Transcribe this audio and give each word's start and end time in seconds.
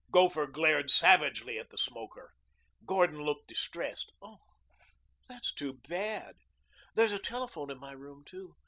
Gopher 0.11 0.47
glared 0.47 0.89
savagely 0.89 1.59
at 1.59 1.69
the 1.69 1.77
smoker. 1.77 2.33
Gordon 2.87 3.19
looked 3.21 3.45
distressed. 3.47 4.11
"That's 5.27 5.53
too 5.53 5.73
bad. 5.87 6.37
There's 6.95 7.11
a 7.11 7.19
telephone 7.19 7.69
in 7.69 7.77
my 7.79 7.91
room, 7.91 8.23
too. 8.25 8.55